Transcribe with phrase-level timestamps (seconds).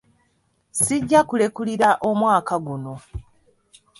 [0.83, 2.95] Sijja kulekulira omwaka guno.